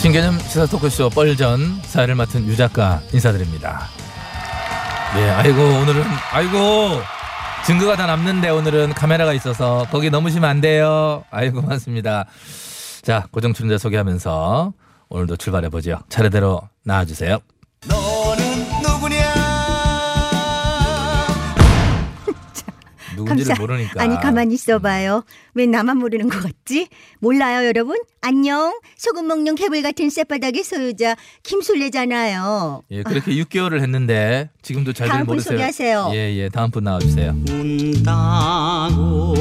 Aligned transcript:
신개념 0.00 0.38
시사 0.38 0.64
토크쇼 0.64 1.10
뻘전 1.10 1.82
사회를 1.82 2.14
맡은 2.14 2.46
유 2.46 2.56
작가 2.56 3.02
인사드립니다. 3.12 3.82
네, 5.14 5.28
아이고 5.28 5.60
오늘은 5.60 6.02
아이고 6.32 7.02
증거가 7.66 7.96
다 7.96 8.06
남는데 8.06 8.48
오늘은 8.48 8.94
카메라가 8.94 9.34
있어서 9.34 9.86
거기 9.90 10.08
넘으시면 10.08 10.48
안 10.48 10.62
돼요. 10.62 11.22
아이고 11.30 11.60
맞습니다. 11.60 12.24
자 13.02 13.26
고정 13.30 13.52
출연자 13.52 13.76
소개하면서 13.76 14.72
오늘도 15.10 15.36
출발해 15.36 15.68
보죠. 15.68 15.98
차례대로 16.08 16.62
나와주세요. 16.82 17.38
누군지를 23.24 23.54
감사- 23.54 23.60
모르니까. 23.62 24.02
아니 24.02 24.16
가만히 24.20 24.54
있어봐요. 24.54 25.24
왜 25.54 25.66
나만 25.66 25.96
모르는 25.98 26.28
것 26.28 26.42
같지? 26.42 26.88
몰라요 27.20 27.66
여러분? 27.66 27.96
안녕. 28.20 28.78
소금 28.96 29.26
먹는 29.26 29.54
개불 29.54 29.82
같은 29.82 30.10
쌔바닥의 30.10 30.62
소유자 30.64 31.16
김술래잖아요. 31.42 32.82
예, 32.90 33.02
그렇게 33.02 33.32
6개월을 33.32 33.80
했는데 33.80 34.50
지금도 34.62 34.92
잘들 34.92 35.10
다음 35.12 35.20
분 35.26 35.34
모르세요. 35.34 35.52
소개하세요. 35.56 36.10
예, 36.12 36.36
예, 36.36 36.48
다음 36.48 36.70
분 36.70 36.84
나와주세요. 36.84 37.34
운다고 37.50 39.34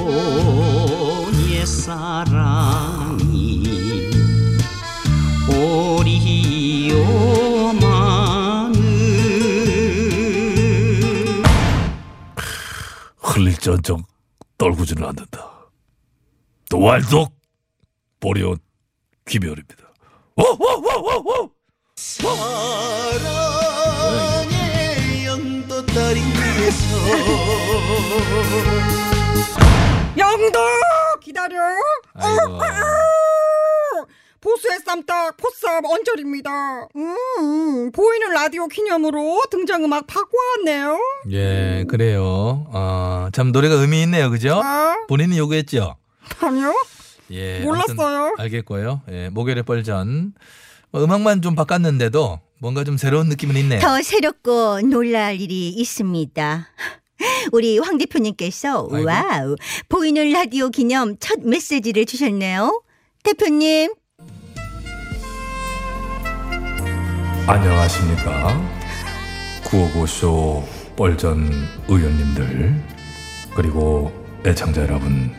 옛사랑 1.51 3.08
흘릴 13.39 13.55
전적 13.57 14.01
떨구지는 14.57 15.01
않는다. 15.01 15.49
또 16.69 16.81
왈독 16.81 17.33
보리온 18.19 18.57
귀별입니다. 19.25 19.85
오오오오오 20.35 21.49
사랑의 21.95 22.35
영도 25.25 25.85
다리 25.85 26.19
위에서 26.19 26.97
영도 30.17 30.59
기다려. 31.21 31.61
아이고. 32.15 32.59
보수의 34.41 34.79
쌈닭 34.85 35.35
포쌈 35.37 35.85
언저리입니다. 35.85 36.87
음, 36.95 37.91
보이는 37.91 38.31
라디오 38.31 38.67
기념으로 38.67 39.41
등장음악 39.51 40.07
바꿔왔네요. 40.07 40.97
예, 41.31 41.85
그래요. 41.89 42.65
어, 42.71 43.27
참 43.33 43.51
노래가 43.51 43.75
의미 43.75 44.01
있네요, 44.03 44.29
그죠? 44.29 44.61
아, 44.63 44.95
본인이 45.07 45.37
요구했죠? 45.37 45.95
아니요? 46.41 46.73
예. 47.31 47.59
몰랐어요. 47.59 48.35
알겠고요. 48.37 49.01
예, 49.11 49.29
목요일의 49.29 49.63
뻘전. 49.63 50.33
뭐 50.91 51.03
음악만 51.03 51.41
좀 51.41 51.53
바꿨는데도 51.55 52.39
뭔가 52.59 52.83
좀 52.83 52.97
새로운 52.97 53.27
느낌은 53.29 53.55
있네요. 53.57 53.79
더 53.81 54.01
새롭고 54.01 54.81
놀랄 54.81 55.39
일이 55.39 55.69
있습니다. 55.69 56.67
우리 57.51 57.77
황 57.77 57.97
대표님께서 57.97 58.87
아이고. 58.91 59.05
와우 59.07 59.55
보이는 59.89 60.31
라디오 60.31 60.69
기념 60.69 61.17
첫 61.19 61.39
메시지를 61.41 62.05
주셨네요. 62.05 62.81
대표님 63.23 63.93
안녕하십니까. 67.51 68.61
955쇼 69.63 70.63
뻘전 70.95 71.49
의원님들, 71.87 72.79
그리고 73.55 74.13
애청자 74.45 74.83
여러분, 74.83 75.33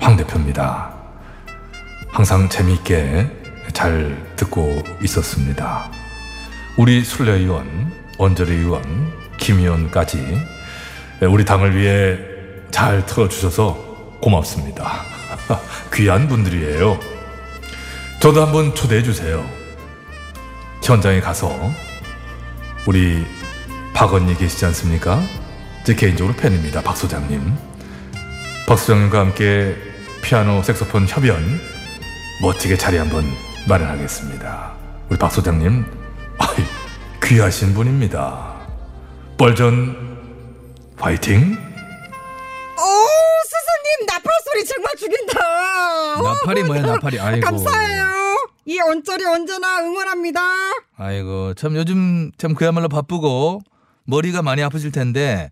황 0.00 0.16
대표입니다. 0.16 0.92
항상 2.08 2.48
재미있게 2.48 3.30
잘 3.72 4.20
듣고 4.34 4.82
있었습니다. 5.00 5.92
우리 6.76 7.04
순례 7.04 7.34
의원, 7.34 7.92
언저리 8.18 8.54
의원, 8.54 8.82
김 9.38 9.60
의원까지 9.60 10.40
우리 11.20 11.44
당을 11.44 11.76
위해 11.76 12.18
잘 12.72 13.06
틀어주셔서 13.06 14.18
고맙습니다. 14.20 15.04
귀한 15.94 16.26
분들이에요. 16.26 16.98
저도 18.18 18.44
한번 18.44 18.74
초대해 18.74 19.04
주세요. 19.04 19.65
현장에 20.86 21.20
가서 21.20 21.52
우리 22.86 23.26
박 23.92 24.12
언니 24.14 24.36
계시지 24.36 24.64
않습니까? 24.66 25.20
제 25.84 25.94
개인적으로 25.94 26.34
팬입니다. 26.36 26.80
박 26.80 26.96
소장님. 26.96 27.56
박 28.68 28.78
소장님과 28.78 29.18
함께 29.18 29.76
피아노, 30.22 30.62
색소폰 30.62 31.06
협연 31.08 31.60
멋지게 32.40 32.76
자리 32.76 32.98
한번 32.98 33.24
마련하겠습니다. 33.68 34.74
우리 35.08 35.18
박 35.18 35.32
소장님, 35.32 35.84
아이, 36.38 36.64
귀하신 37.22 37.74
분입니다. 37.74 38.54
뻘전 39.38 40.94
화이팅! 40.98 41.40
오, 41.42 42.82
스승님 43.48 44.06
나팔 44.06 44.32
소리 44.44 44.64
정말 44.64 44.92
죽인다. 44.96 45.40
나팔이 46.22 46.62
뭐야, 46.64 46.82
나팔이. 46.82 47.18
아이고. 47.18 47.44
감사해요. 47.44 48.25
이 48.66 48.78
언저리 48.80 49.24
언제나 49.24 49.80
응원합니다. 49.80 50.40
아이고 50.96 51.54
참 51.54 51.76
요즘 51.76 52.32
참 52.36 52.54
그야말로 52.54 52.88
바쁘고 52.88 53.60
머리가 54.04 54.42
많이 54.42 54.62
아프실 54.62 54.90
텐데 54.92 55.50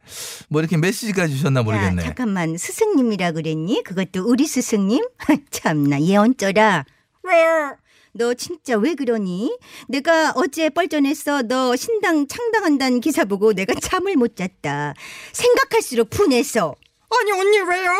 뭐 0.49 0.61
이렇게 0.61 0.77
메시지까지 0.77 1.37
주셨나 1.37 1.63
모르겠네. 1.63 2.03
야, 2.03 2.07
잠깐만 2.07 2.57
스승님이라 2.57 3.33
그랬니? 3.33 3.83
그것도 3.85 4.25
우리 4.29 4.47
스승님? 4.47 5.05
참나 5.51 6.01
예언쩌라. 6.01 6.85
왜요? 7.23 7.77
너 8.17 8.35
진짜 8.35 8.77
왜 8.77 8.95
그러니? 8.95 9.59
내가 9.89 10.33
어제 10.37 10.69
뻘전에서 10.71 11.43
너 11.43 11.75
신당 11.77 12.27
창당한다는 12.27 13.01
기사 13.01 13.25
보고 13.25 13.53
내가 13.53 13.75
잠을 13.75 14.17
못 14.17 14.37
잤다. 14.37 14.95
생각할수록 15.33 16.11
분해서. 16.11 16.75
아니 17.11 17.33
언니 17.33 17.59
왜요? 17.59 17.91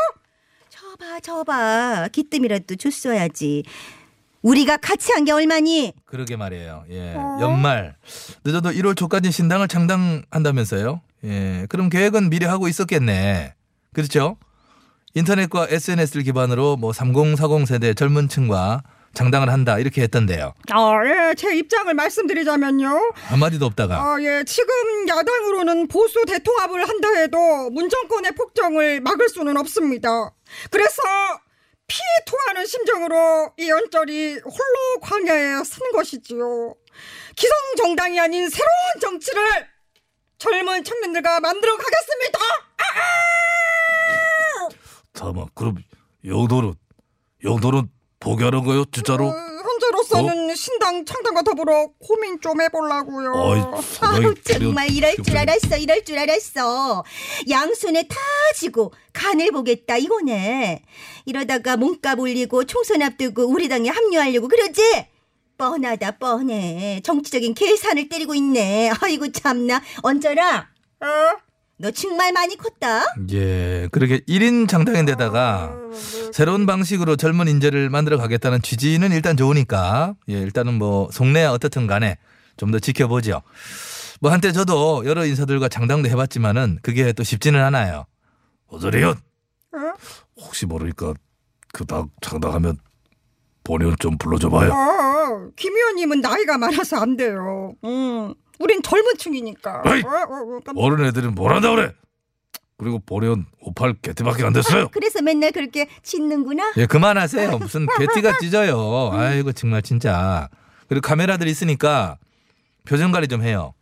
저봐 0.71 1.21
저봐 1.21 2.09
기뜸이라도 2.13 2.77
줬어야지. 2.77 3.65
우리가 4.45 4.77
같이 4.77 5.11
한 5.13 5.25
게 5.25 5.33
얼마니? 5.33 5.95
그러게 6.05 6.37
말이에요. 6.37 6.85
예. 6.91 7.15
어? 7.17 7.39
연말 7.41 7.97
늦어도 8.45 8.71
1월 8.71 8.95
초까지 8.97 9.31
신당을 9.33 9.69
창당한다면서요. 9.69 11.01
예. 11.25 11.67
그럼 11.71 11.89
계획은 11.89 12.29
미리 12.29 12.45
하고 12.45 12.69
있었겠네. 12.69 13.55
그렇죠? 13.95 14.37
인터넷과 15.15 15.67
SNS를 15.71 16.25
기반으로 16.25 16.77
뭐 16.77 16.93
3040 16.93 17.67
세대 17.67 17.95
젊은 17.95 18.29
층과 18.29 18.83
장당을 19.15 19.51
한다 19.51 19.79
이렇게 19.79 20.03
했던데요. 20.03 20.53
아, 20.73 20.93
예, 21.07 21.35
제 21.37 21.57
입장을 21.57 21.95
말씀드리자면요. 21.95 23.13
한마디도 23.15 23.65
없다가 23.65 23.97
아, 23.97 24.17
예, 24.21 24.43
지금 24.45 24.75
야당으로는 25.09 25.87
보수 25.87 26.23
대통합을 26.27 26.87
한다 26.87 27.09
해도 27.17 27.71
문정권의 27.71 28.33
폭정을 28.33 29.01
막을 29.01 29.29
수는 29.29 29.57
없습니다. 29.57 30.33
그래서 30.71 31.01
피해 31.87 32.03
토하는 32.27 32.67
심정으로 32.67 33.53
이 33.59 33.69
연절이 33.69 34.41
홀로 34.45 35.01
광야에 35.01 35.63
서는 35.65 35.93
것이지요. 35.93 36.75
기성 37.37 37.57
정당이 37.77 38.19
아닌 38.21 38.49
새로운 38.49 39.01
정치를 39.01 39.67
젊은 40.39 40.85
청년들과 40.85 41.41
만들어 41.41 41.77
가겠습니다. 41.77 42.39
잠깐만 45.13 45.47
그럼 45.55 45.77
영도는 46.25 46.75
영도는 47.45 47.89
포기하는 48.19 48.65
거요 48.65 48.85
진짜로? 48.87 49.29
어, 49.29 49.35
현재로서는 50.05 50.55
신당 50.55 51.05
창당과 51.05 51.43
더불어 51.43 51.89
고민 51.99 52.41
좀 52.41 52.61
해보려고요. 52.61 53.33
어이, 53.33 53.61
아우 54.01 54.35
정말 54.45 54.91
이럴 54.91 55.17
줄 55.17 55.37
알았어 55.37 55.77
이럴 55.77 56.05
줄 56.05 56.19
알았어. 56.19 57.05
양손에 57.49 58.07
다 58.09 58.17
쥐고 58.55 58.93
간을 59.13 59.51
보겠다 59.53 59.97
이거네. 59.97 60.83
이러다가 61.25 61.77
몸값 61.77 62.19
올리고 62.21 62.65
총선 62.65 63.03
앞두고 63.03 63.47
우리 63.47 63.69
당에 63.69 63.89
합류하려고 63.89 64.49
그러지? 64.49 64.83
뻔하다 65.57 66.19
뻔해. 66.19 67.01
정치적인 67.05 67.55
계산을 67.55 68.09
때리고 68.09 68.35
있네. 68.35 68.91
아이고 69.01 69.31
참나. 69.33 69.83
언저라? 70.03 70.69
어? 71.01 71.07
너 71.77 71.91
정말 71.91 72.33
많이 72.33 72.57
컸다 72.57 73.05
예, 73.33 73.89
그렇게 73.91 74.21
1인 74.21 74.69
장당인데다가 74.69 75.73
새로운 76.33 76.67
방식으로 76.67 77.17
젊은 77.17 77.49
인재를 77.49 77.91
만들어 77.91 78.17
가겠다는 78.17 78.63
취지는 78.63 79.11
일단 79.13 79.37
좋으니까 79.37 80.15
예, 80.29 80.35
일단은 80.35 80.75
뭐 80.75 81.09
속내야 81.13 81.51
어떻든 81.51 81.87
간에 81.87 82.17
좀 82.57 82.71
더 82.71 82.79
지켜보죠. 82.79 83.43
뭐 84.21 84.31
한때 84.31 84.53
저도 84.53 85.03
여러 85.07 85.27
인사들과 85.27 85.69
장당도 85.69 86.09
해봤지만은 86.09 86.79
그게 86.83 87.13
또 87.13 87.25
쉽지는 87.25 87.61
않아요. 87.65 88.07
오전이요. 88.69 89.09
어? 89.11 89.79
혹시 90.41 90.65
모르니까 90.67 91.15
그 91.73 91.88
당 91.88 92.09
창당하면 92.21 92.79
본의원 93.65 93.97
좀 93.99 94.17
불러줘봐요. 94.19 94.71
어, 94.73 95.51
김 95.57 95.75
의원님은 95.75 96.21
나이가 96.21 96.57
많아서 96.57 96.99
안 96.99 97.17
돼요. 97.17 97.75
음, 97.85 98.33
우린 98.59 98.83
젊은 98.83 99.17
층이니까. 99.19 99.83
어이! 99.85 100.03
어, 100.03 100.09
어, 100.09 100.57
어, 100.57 100.61
깜- 100.65 100.77
어른 100.79 101.05
애들은 101.07 101.35
뭘 101.35 101.55
한다 101.55 101.71
그래? 101.71 101.93
그리고 102.77 102.99
본의원 102.99 103.47
58 103.61 103.95
개띠밖에 104.03 104.45
안 104.45 104.53
됐어요. 104.53 104.89
그래서 104.89 105.23
맨날 105.23 105.53
그렇게 105.53 105.89
짖는구나 106.03 106.73
예, 106.77 106.87
그만하세요. 106.87 107.59
무슨 107.59 107.87
개띠가 107.99 108.39
짖어요. 108.39 109.11
아이고 109.13 109.53
정말 109.53 109.81
진짜. 109.83 110.49
그리고 110.89 111.01
카메라들 111.07 111.47
있으니까 111.47 112.19
표정 112.85 113.13
관리 113.13 113.29
좀 113.29 113.43
해요. 113.43 113.75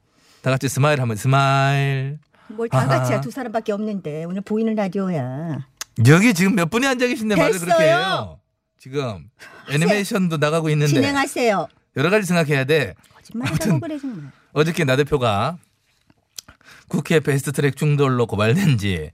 다 0.43 0.51
같이 0.51 0.69
스마일 0.69 1.01
하면 1.01 1.17
스마일. 1.17 2.19
뭘 2.49 2.69
다 2.69 2.87
같이야. 2.87 3.21
두 3.23 3.31
사람밖에 3.31 3.73
없는데 3.73 4.25
오늘 4.25 4.43
보이는 4.43 4.75
라디오야 4.75 5.67
여기 6.07 6.35
지금 6.35 6.55
몇 6.55 6.69
분이 6.71 6.87
앉아 6.87 7.07
계신데 7.07 7.35
말을 7.37 7.59
그렇게. 7.59 7.85
해요. 7.85 8.39
지금 8.79 9.31
애니메이션도 9.71 10.37
나가고 10.37 10.69
있는데 10.71 10.93
진행하세요 10.93 11.67
여러 11.97 12.11
가지 12.11 12.27
생각해야 12.27 12.65
돼. 12.65 12.95
거짓말 13.15 13.49
하고 13.49 13.81
그래 13.81 13.99
정말 13.99 14.33
어저께 14.53 14.85
나 14.85 14.97
대표가 14.97 15.57
국회 16.89 17.21
베스트트랙 17.21 17.77
중돌로 17.77 18.27
고발된 18.27 18.77
지 18.79 19.11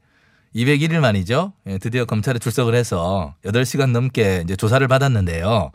201일 0.55 0.99
만이죠. 1.01 1.53
예, 1.67 1.79
드디어 1.79 2.05
검찰에 2.05 2.39
출석을 2.39 2.75
해서 2.75 3.35
8시간 3.45 3.91
넘게 3.91 4.43
이제 4.45 4.57
조사를 4.57 4.87
받았는데요. 4.89 5.71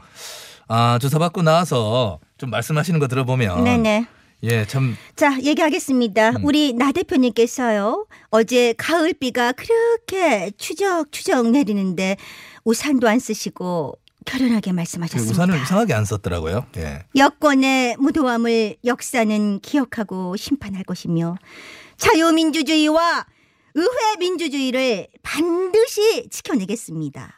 아, 0.67 0.99
조사받고 0.99 1.43
나와서 1.43 2.19
좀 2.37 2.49
말씀하시는 2.49 2.99
거 2.99 3.07
들어보면 3.07 3.63
네네 3.63 4.07
예, 4.43 4.65
참 4.65 4.97
자, 5.15 5.37
얘기하겠습니다. 5.41 6.31
음. 6.31 6.43
우리 6.43 6.73
나 6.73 6.91
대표님께서요. 6.91 8.05
어제 8.29 8.73
가을비가 8.77 9.53
그렇게 9.53 10.51
추적추적 10.57 11.51
내리는데 11.51 12.17
우산도 12.65 13.07
안 13.07 13.19
쓰시고 13.19 13.97
결연하게 14.25 14.71
말씀하셨습니다. 14.73 15.25
그 15.27 15.31
우산을 15.33 15.61
이상하게 15.63 15.93
안 15.93 16.05
썼더라고요. 16.05 16.65
예. 16.77 17.03
여권의 17.15 17.97
무도함을 17.99 18.75
역사는 18.85 19.59
기억하고 19.61 20.35
심판할 20.37 20.83
것이며 20.83 21.35
자유민주주의와 21.97 23.25
의회 23.75 24.17
민주주의를 24.19 25.07
반드시 25.23 26.27
지켜내겠습니다. 26.29 27.37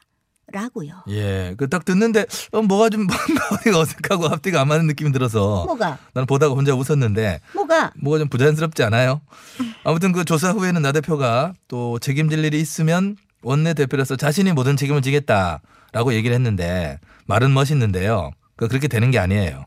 라고요. 0.52 1.04
예. 1.10 1.56
그 1.58 1.68
딱 1.68 1.86
듣는데 1.86 2.26
어, 2.52 2.62
뭐가 2.62 2.90
좀 2.90 3.08
어디가 3.52 3.80
어색하고 3.80 4.28
앞뒤가 4.28 4.62
안 4.62 4.68
맞는 4.68 4.86
느낌이 4.88 5.12
들어서 5.12 5.66
뭐가? 5.66 5.98
나는 6.14 6.28
보다가 6.28 6.54
혼자 6.54 6.74
웃었는데 6.76 7.42
뭐가? 7.56 7.92
뭐가 8.00 8.20
좀 8.20 8.30
부자연스럽지 8.30 8.84
않아요? 8.84 9.22
아무튼 9.84 10.12
그 10.12 10.24
조사 10.24 10.52
후에는 10.52 10.82
나 10.84 10.92
대표가 10.92 11.54
또 11.68 11.98
책임질 12.00 12.46
일이 12.46 12.60
있으면 12.62 13.16
원내 13.42 13.74
대표로서 13.74 14.16
자신이 14.16 14.52
모든 14.54 14.78
책임을 14.78 15.02
지겠다 15.02 15.62
라고 15.96 16.14
얘기를 16.14 16.36
했는데 16.36 17.00
말은 17.26 17.54
멋있는데요. 17.54 18.32
그 18.58 18.68
그렇게 18.68 18.90
되는 18.90 19.12
게 19.12 19.18
아니에요. 19.18 19.64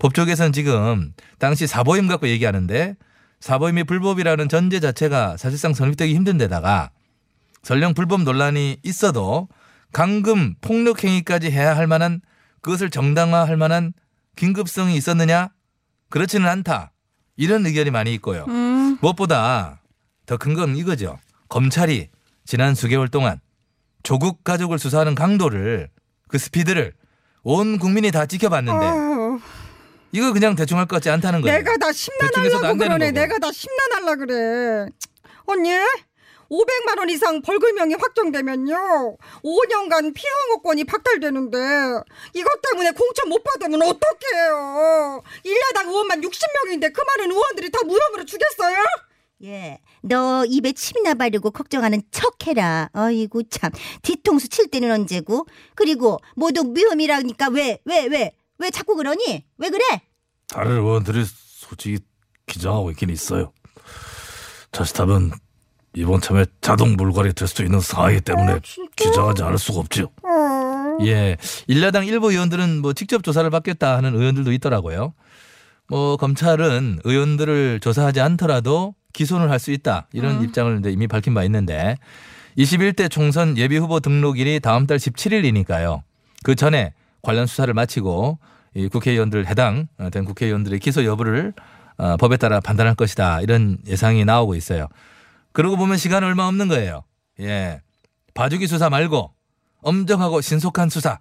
법조계에서는 0.00 0.52
지금 0.52 1.12
당시 1.38 1.68
사보임 1.68 2.08
갖고 2.08 2.26
얘기하는데 2.26 2.96
사보임이 3.38 3.84
불법이라는 3.84 4.48
전제 4.48 4.80
자체가 4.80 5.36
사실상 5.36 5.72
성립되기 5.72 6.12
힘든 6.12 6.38
데다가 6.38 6.90
설령 7.62 7.94
불법 7.94 8.22
논란이 8.22 8.78
있어도 8.82 9.48
강금 9.92 10.56
폭력 10.60 11.04
행위까지 11.04 11.52
해야 11.52 11.76
할 11.76 11.86
만한 11.86 12.20
그것을 12.62 12.90
정당화할 12.90 13.56
만한 13.56 13.92
긴급성이 14.34 14.96
있었느냐? 14.96 15.50
그렇지는 16.08 16.48
않다. 16.48 16.90
이런 17.36 17.64
의견이 17.64 17.90
많이 17.92 18.12
있고요. 18.14 18.44
음, 18.48 18.98
무엇보다 19.00 19.82
더 20.26 20.36
큰 20.36 20.54
건 20.54 20.76
이거죠. 20.76 21.16
검찰이 21.48 22.08
지난 22.44 22.74
수개월 22.74 23.06
동안 23.08 23.38
조국 24.02 24.44
가족을 24.44 24.78
수사하는 24.78 25.14
강도를 25.14 25.88
그 26.28 26.38
스피드를 26.38 26.92
온 27.42 27.78
국민이 27.78 28.10
다 28.10 28.26
지켜봤는데 28.26 28.86
어, 28.86 29.38
이거 30.12 30.32
그냥 30.32 30.54
대충 30.56 30.78
할 30.78 30.86
것 30.86 30.96
같지 30.96 31.10
않다는 31.10 31.40
거예요. 31.40 31.56
내가 31.58 31.76
다 31.76 31.92
심란하려고 31.92 32.76
그러네. 32.76 33.10
내가 33.12 33.38
다 33.38 33.50
심란하려 33.52 34.16
그래. 34.16 34.86
언니, 35.46 35.70
500만 36.50 36.98
원 36.98 37.08
이상 37.10 37.40
벌금형이 37.42 37.94
확정되면요. 37.94 39.16
5년간 39.44 40.12
피선거권이 40.14 40.84
박탈되는데 40.84 41.58
이것 42.34 42.50
때문에 42.62 42.90
공천 42.90 43.28
못 43.28 43.42
받으면 43.44 43.80
어떡해요. 43.82 45.22
1야당 45.44 45.86
의원만 45.88 46.20
60명인데 46.20 46.92
그 46.92 47.02
많은 47.06 47.30
의원들이 47.30 47.70
다 47.70 47.78
무덤으로 47.84 48.24
주겠어요? 48.24 48.76
예. 49.42 49.78
너 50.02 50.44
입에 50.44 50.72
침이나 50.72 51.14
바르고 51.14 51.50
걱정하는 51.50 52.02
척 52.10 52.46
해라. 52.46 52.90
어이구, 52.94 53.44
참. 53.48 53.70
뒤통수 54.02 54.48
칠 54.48 54.68
때는 54.68 54.90
언제고? 54.90 55.46
그리고 55.74 56.18
모두 56.36 56.72
위험이라니까 56.74 57.48
왜, 57.48 57.78
왜, 57.84 58.06
왜? 58.06 58.32
왜 58.58 58.70
자꾸 58.70 58.96
그러니? 58.96 59.44
왜 59.56 59.70
그래? 59.70 59.84
다른 60.48 60.72
의원들이 60.72 61.24
솔직히 61.26 61.98
기장하고 62.46 62.90
있긴 62.90 63.08
있어요. 63.10 63.52
자칫하면 64.72 65.32
이번 65.94 66.20
참에 66.20 66.44
자동 66.60 66.92
물갈이 66.96 67.32
될 67.32 67.48
수도 67.48 67.64
있는 67.64 67.80
상황이기 67.80 68.20
때문에 68.20 68.60
기장하지 68.96 69.42
않을 69.42 69.58
수가 69.58 69.80
없죠. 69.80 70.10
어. 70.22 71.04
예. 71.06 71.36
일야당 71.66 72.06
일부 72.06 72.30
의원들은 72.30 72.82
뭐 72.82 72.92
직접 72.92 73.24
조사를 73.24 73.48
받겠다 73.48 73.96
하는 73.96 74.14
의원들도 74.14 74.52
있더라고요. 74.52 75.14
뭐 75.88 76.16
검찰은 76.16 77.00
의원들을 77.04 77.80
조사하지 77.80 78.20
않더라도 78.20 78.94
기소를 79.12 79.50
할 79.50 79.58
수 79.58 79.70
있다. 79.72 80.06
이런 80.12 80.42
입장을 80.42 80.78
이제 80.80 80.90
이미 80.90 81.06
밝힌 81.06 81.34
바 81.34 81.44
있는데 81.44 81.96
21대 82.58 83.10
총선 83.10 83.56
예비 83.58 83.76
후보 83.78 84.00
등록일이 84.00 84.60
다음 84.60 84.86
달 84.86 84.98
17일이니까요. 84.98 86.02
그 86.42 86.54
전에 86.54 86.92
관련 87.22 87.46
수사를 87.46 87.72
마치고 87.74 88.38
이 88.74 88.88
국회의원들 88.88 89.46
해당된 89.46 90.24
국회의원들의 90.24 90.78
기소 90.80 91.04
여부를 91.04 91.52
어, 91.98 92.16
법에 92.16 92.36
따라 92.38 92.60
판단할 92.60 92.94
것이다. 92.94 93.40
이런 93.42 93.78
예상이 93.86 94.24
나오고 94.24 94.54
있어요. 94.54 94.86
그러고 95.52 95.76
보면 95.76 95.96
시간 95.98 96.24
얼마 96.24 96.46
없는 96.46 96.68
거예요. 96.68 97.02
예. 97.40 97.80
봐주기 98.34 98.66
수사 98.66 98.88
말고 98.88 99.32
엄정하고 99.82 100.40
신속한 100.40 100.88
수사. 100.88 101.18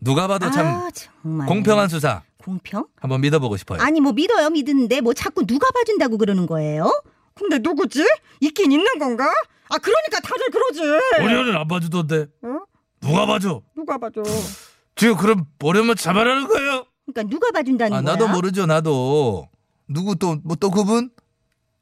누가 0.00 0.26
봐도 0.26 0.50
참 0.50 0.66
아, 0.66 0.88
정말. 0.94 1.46
공평한 1.46 1.88
수사 1.88 2.22
공평? 2.38 2.86
한번 3.00 3.20
믿어보고 3.22 3.56
싶어요. 3.56 3.80
아니, 3.80 4.00
뭐 4.00 4.12
믿어요, 4.12 4.50
믿는데 4.50 5.00
뭐 5.00 5.14
자꾸 5.14 5.46
누가 5.46 5.70
봐준다고 5.70 6.18
그러는 6.18 6.46
거예요? 6.46 6.90
근데 7.34 7.58
누구지? 7.58 8.04
있긴 8.40 8.72
있는 8.72 8.98
건가? 8.98 9.24
아 9.68 9.78
그러니까 9.78 10.20
다들 10.20 10.50
그러지. 10.50 10.80
본의원은 11.18 11.56
안 11.56 11.66
봐주던데 11.66 12.26
어? 12.42 12.58
누가 13.00 13.26
봐줘? 13.26 13.62
누가 13.74 13.98
봐줘? 13.98 14.22
지금 14.96 15.16
그럼 15.16 15.46
본의원만 15.58 15.96
잡아라는 15.96 16.46
거예요? 16.46 16.86
그러니까 17.06 17.22
누가 17.30 17.50
봐준다는 17.50 17.96
아, 17.96 18.02
거야? 18.02 18.12
나도 18.14 18.28
모르죠, 18.28 18.66
나도. 18.66 19.48
누구 19.88 20.16
또, 20.16 20.36
뭐 20.44 20.56
또 20.56 20.70
그분? 20.70 21.10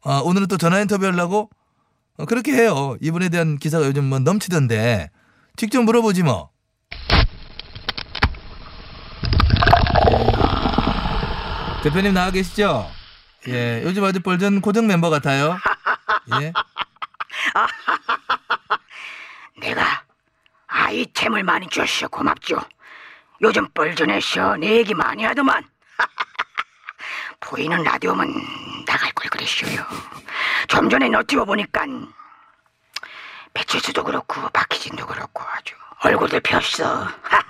아, 0.02 0.20
오늘은 0.24 0.48
또 0.48 0.56
전화 0.56 0.80
인터뷰 0.80 1.04
하려고? 1.06 1.50
어, 2.18 2.24
그렇게 2.24 2.52
해요. 2.52 2.96
이분에 3.00 3.28
대한 3.28 3.56
기사가 3.58 3.86
요즘 3.86 4.04
뭐 4.04 4.18
넘치던데. 4.18 5.10
직접 5.56 5.82
물어보지 5.82 6.22
뭐. 6.24 6.50
예. 10.10 11.82
대표님 11.84 12.14
나와 12.14 12.30
계시죠? 12.30 12.86
예, 13.48 13.82
요즘 13.84 14.04
아주 14.04 14.20
뻘전 14.20 14.60
고정 14.60 14.86
멤버 14.86 15.10
같아요. 15.10 15.58
예. 16.40 16.52
내가 19.58 20.02
아이템을 20.66 21.42
많이 21.42 21.68
주셔 21.68 22.08
고맙죠. 22.08 22.58
요즘 23.42 23.68
뻘전에서 23.72 24.56
내 24.56 24.76
얘기 24.78 24.94
많이 24.94 25.24
하더만. 25.24 25.64
보이는 27.40 27.82
라디오면 27.82 28.28
나갈 28.86 29.10
걸 29.12 29.28
그랬어요. 29.30 29.84
좀 30.68 30.88
전에 30.88 31.08
너티브 31.08 31.44
보니까 31.44 31.84
배치수도 33.54 34.04
그렇고 34.04 34.48
박희진도 34.50 35.06
그렇고 35.06 35.44
아주 35.56 35.74
얼굴도 36.04 36.40
폈어. 36.40 37.08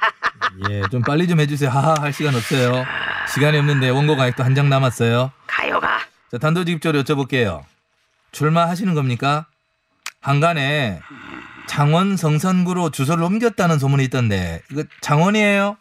예, 0.70 0.82
좀 0.90 1.02
빨리 1.02 1.28
좀 1.28 1.40
해주세요. 1.40 1.70
하하 1.70 1.94
할 2.00 2.12
시간 2.12 2.34
없어요. 2.34 2.84
시간이 3.28 3.58
없는데 3.58 3.88
원고 3.90 4.16
가액도 4.16 4.42
한 4.44 4.54
장 4.54 4.68
남았어요. 4.68 5.30
가요가 5.72 6.00
자, 6.30 6.38
단도직입적으로 6.38 7.02
여쭤볼게요. 7.02 7.64
출마하시는 8.32 8.94
겁니까? 8.94 9.46
한간에 10.20 11.00
창원 11.66 12.16
성선구로 12.16 12.90
주소를 12.90 13.22
옮겼다는 13.24 13.78
소문이 13.78 14.04
있던데 14.04 14.62
이거 14.70 14.84
창원이에요? 15.00 15.76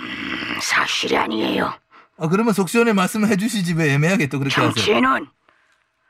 음, 0.00 0.58
사실이 0.60 1.16
아니에요. 1.16 1.72
아, 2.18 2.28
그러면 2.28 2.52
속 2.52 2.68
시원히 2.68 2.92
말씀해 2.92 3.36
주시지 3.36 3.74
왜 3.74 3.94
애매하게 3.94 4.28
또 4.28 4.38
그렇게 4.38 4.54
하세요? 4.54 4.72
정치에는 4.72 5.26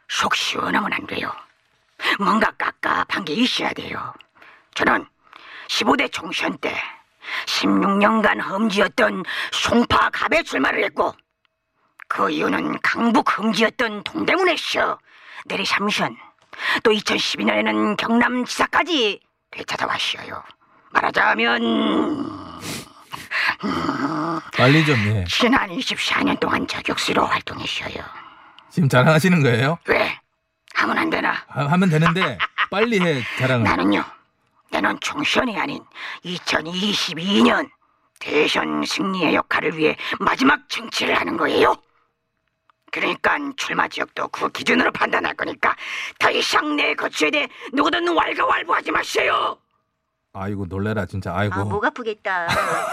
속 0.08 0.34
시원하면 0.34 0.92
안 0.92 1.06
돼요. 1.06 1.30
뭔가 2.18 2.50
깝깝한 2.52 3.24
게 3.24 3.34
있어야 3.34 3.72
돼요. 3.72 4.12
저는 4.74 5.06
15대 5.68 6.10
총선 6.10 6.56
때 6.58 6.74
16년간 7.46 8.42
험지였던 8.42 9.22
송파 9.52 10.10
갑에 10.10 10.42
출마를 10.42 10.84
했고 10.84 11.14
그 12.10 12.28
이유는 12.28 12.80
강북 12.82 13.38
험지였던 13.38 14.02
동대문에서 14.02 14.98
내리 15.46 15.64
삼선 15.64 16.16
또 16.82 16.90
2012년에는 16.90 17.96
경남 17.96 18.44
지사까지 18.44 19.20
되찾아왔어요. 19.52 20.42
말하자면 20.90 22.50
빨리 24.56 24.84
좀 24.84 24.96
예. 25.06 25.24
지난 25.28 25.70
24년 25.70 26.40
동안 26.40 26.66
저격수로 26.66 27.24
활동했어요. 27.24 28.04
지금 28.70 28.88
자랑하시는 28.88 29.40
거예요? 29.44 29.78
왜? 29.86 30.18
하면 30.74 30.98
안 30.98 31.10
되나? 31.10 31.36
하, 31.46 31.66
하면 31.66 31.88
되는데 31.90 32.38
빨리 32.72 33.00
해 33.00 33.22
자랑을. 33.38 33.62
나는요. 33.62 34.04
나는 34.72 34.98
총선이 35.00 35.56
아닌 35.56 35.80
2022년 36.24 37.70
대선 38.18 38.84
승리의 38.84 39.36
역할을 39.36 39.76
위해 39.78 39.96
마지막 40.18 40.68
정치를 40.68 41.14
하는 41.14 41.36
거예요. 41.36 41.76
그러니까 42.90 43.38
출마 43.56 43.88
지역도 43.88 44.28
그 44.28 44.50
기준으로 44.50 44.90
판단할 44.92 45.34
거니까 45.34 45.74
더 46.18 46.30
이상 46.30 46.76
내 46.76 46.94
거취에 46.94 47.30
대해 47.30 47.48
누구든 47.72 48.08
왈가왈부하지 48.08 48.90
마세요. 48.90 49.56
아이고 50.32 50.66
놀래라 50.66 51.06
진짜 51.06 51.34
아이고. 51.34 51.54
아, 51.54 51.64
목 51.64 51.84
아프겠다. 51.84 52.46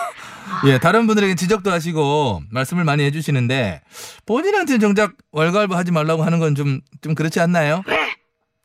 예, 0.66 0.80
다른 0.80 1.06
분들에게 1.08 1.36
지적도 1.36 1.72
하시고 1.72 2.42
말씀을 2.52 2.84
많이 2.84 3.04
해주시는데 3.04 3.84
본인한테는 4.26 4.80
정작 4.80 5.14
월갈부 5.32 5.76
하지 5.76 5.92
말라고 5.92 6.24
하는 6.24 6.40
건 6.40 6.56
좀 6.56 6.82
좀 7.02 7.14
그렇지 7.14 7.40
않나요? 7.40 7.84
왜? 7.86 8.16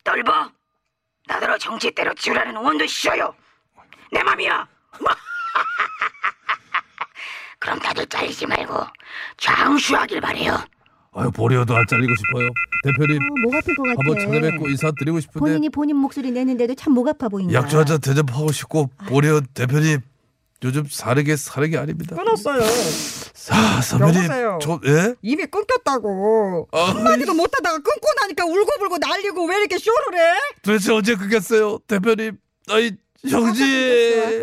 넓어? 0.03 0.49
나더러 1.27 1.57
정치 1.57 1.91
때려치우라는 1.91 2.55
원도 2.57 2.83
있어요. 2.83 3.33
내 4.11 4.23
맘이야. 4.23 4.67
그럼 7.59 7.79
다들 7.79 8.05
잘리지 8.07 8.45
말고 8.47 8.85
장수하길 9.37 10.19
바래요. 10.21 10.57
아유 11.15 11.29
보리어도 11.31 11.75
안 11.75 11.85
잘리고 11.87 12.13
싶어요. 12.15 12.49
대표님 12.83 13.19
목 13.43 13.53
아플 13.55 13.75
것 13.75 13.83
한번 13.87 14.19
찾아뵙고 14.19 14.69
인사드리고 14.69 15.19
싶은데 15.19 15.39
본인이 15.39 15.69
본인 15.69 15.95
목소리 15.97 16.31
내는데도 16.31 16.73
참 16.75 16.93
목 16.93 17.07
아파 17.07 17.29
보인다. 17.29 17.53
약주 17.53 17.77
한잔 17.77 17.99
대접하고 18.01 18.51
싶고 18.51 18.89
보리어 19.07 19.41
대표님 19.53 19.99
요즘 20.63 20.85
사르게 20.89 21.35
사르게 21.35 21.77
아닙니다. 21.77 22.15
끊었어요. 22.15 22.61
아 23.51 23.81
선배님 23.81 24.23
여보세요? 24.23 24.59
저 24.61 24.79
예? 24.85 25.13
입이 25.21 25.45
끊겼다고. 25.47 26.69
아, 26.71 26.77
한마디도 26.91 27.33
못하다가 27.33 27.77
끊고 27.79 28.07
나니까 28.21 28.45
울고불고 28.45 28.97
난리고 28.99 29.45
왜 29.47 29.57
이렇게 29.59 29.77
쇼를 29.77 30.17
해? 30.17 30.33
도대체 30.61 30.93
언제 30.93 31.15
끊겼어요 31.15 31.79
대표님? 31.87 32.37
아이 32.69 32.91
형제. 33.27 34.41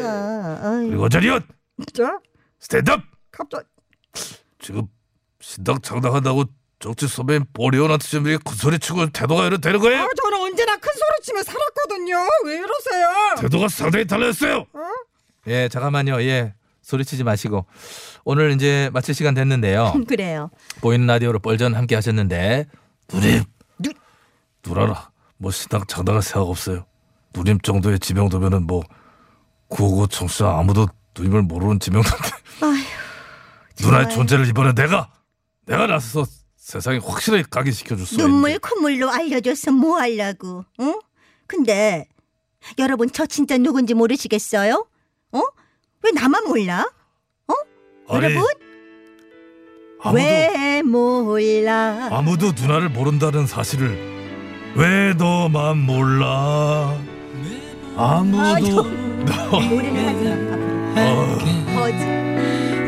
그리고 0.88 1.08
저리요 1.08 1.40
진짜? 1.86 2.18
스탠드업 2.58 3.00
갑자기 3.30 3.64
지금 4.58 4.86
신당 5.40 5.80
장당한다고 5.80 6.44
정치 6.80 7.06
선배님 7.06 7.44
보리어한테 7.52 8.06
좀 8.08 8.26
이렇게 8.26 8.42
큰 8.42 8.56
소리 8.56 8.78
치고 8.78 9.06
태도가 9.10 9.46
이래 9.46 9.58
되는 9.58 9.78
거예요? 9.80 10.02
아, 10.02 10.08
저는 10.22 10.40
언제나 10.40 10.76
큰 10.78 10.90
소리 10.94 11.22
치며 11.24 11.42
살았거든요. 11.42 12.16
왜 12.46 12.54
이러세요? 12.56 13.08
태도가 13.38 13.68
상당히 13.68 14.06
달라졌어요. 14.06 14.64
예, 15.46 15.68
잠깐만요. 15.68 16.22
예, 16.22 16.54
소리치지 16.80 17.22
마시고 17.22 17.66
오늘 18.24 18.52
이제 18.52 18.88
마칠 18.94 19.14
시간 19.14 19.34
됐는데요. 19.34 19.92
그래요. 20.08 20.50
보이는 20.80 21.06
라디오로 21.06 21.38
뻘전 21.40 21.74
함께 21.74 21.94
하셨는데 21.96 22.66
누님 23.12 23.44
누나라 24.64 25.10
뭐 25.36 25.50
신당 25.50 25.82
장당할 25.86 26.22
생각 26.22 26.48
없어요. 26.48 26.86
누님 27.34 27.60
정도의 27.60 27.98
지명도면은 27.98 28.66
뭐 28.66 28.82
구호고 29.68 30.06
청취자 30.06 30.58
아무도 30.58 30.86
누님을 31.16 31.42
모르는 31.42 31.78
지명도인데 31.78 32.28
아휴. 32.62 33.86
누나의 33.86 34.08
존재를 34.10 34.46
이번에 34.48 34.72
내가 34.74 35.10
내가 35.66 35.86
나서서 35.86 36.30
세상에 36.60 36.98
확실하게 36.98 37.44
각인시켜줄 37.50 38.06
수 38.06 38.16
눈물 38.18 38.58
콧물로 38.58 39.10
알려줘서 39.10 39.72
뭐 39.72 39.98
하려고? 39.98 40.64
응? 40.80 41.00
근데 41.46 42.06
여러분 42.78 43.10
저 43.10 43.24
진짜 43.26 43.56
누군지 43.56 43.94
모르시겠어요? 43.94 44.86
어? 45.32 45.40
왜 46.02 46.10
나만 46.12 46.44
몰라? 46.46 46.84
아니, 48.08 48.24
여러분 48.24 48.44
아무도 50.02 50.16
왜 50.18 50.82
몰라? 50.82 52.08
아무도 52.10 52.52
누나를 52.52 52.90
모른다는 52.90 53.46
사실을 53.46 53.96
왜 54.76 55.14
너만 55.14 55.78
몰라 55.78 56.94
아무도 57.96 58.82
너 59.24 59.60
노래를 59.60 60.06
하지 60.06 60.24
마. 60.94 61.02
어, 61.02 61.38
거짓. 61.74 62.04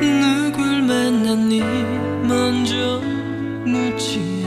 누굴 0.00 0.82
만났니 0.82 1.60
먼저 2.26 3.00
묻지 3.64 4.41